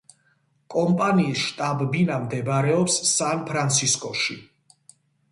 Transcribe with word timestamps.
კომპანიის 0.75 1.41
შტაბ-ბინა 1.49 2.17
მდებარეობს 2.23 2.95
სან-ფრანცისკოში. 3.09 4.39